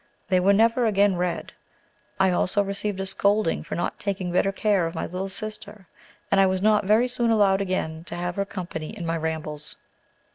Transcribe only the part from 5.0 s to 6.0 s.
little sister,